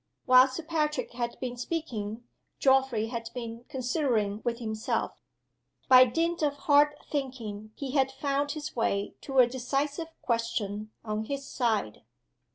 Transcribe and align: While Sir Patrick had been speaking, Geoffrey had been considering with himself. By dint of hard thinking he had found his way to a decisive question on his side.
While 0.25 0.47
Sir 0.47 0.63
Patrick 0.63 1.11
had 1.11 1.39
been 1.39 1.55
speaking, 1.57 2.23
Geoffrey 2.57 3.09
had 3.09 3.29
been 3.35 3.65
considering 3.69 4.41
with 4.43 4.57
himself. 4.57 5.21
By 5.89 6.05
dint 6.05 6.41
of 6.41 6.55
hard 6.55 6.95
thinking 7.11 7.71
he 7.75 7.91
had 7.91 8.11
found 8.11 8.53
his 8.53 8.75
way 8.75 9.13
to 9.21 9.37
a 9.37 9.45
decisive 9.45 10.07
question 10.23 10.89
on 11.05 11.25
his 11.25 11.45
side. 11.45 12.01